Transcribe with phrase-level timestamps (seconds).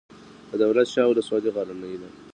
[0.49, 2.09] د دولت شاه ولسوالۍ غرنۍ ده